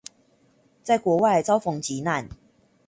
[0.81, 2.27] 在國外遭逢急難